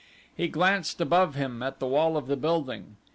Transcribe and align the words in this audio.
He 0.35 0.47
glanced 0.47 0.99
above 0.99 1.35
him 1.35 1.61
at 1.61 1.77
the 1.79 1.85
wall 1.85 2.17
of 2.17 2.25
the 2.25 2.35
building. 2.35 2.97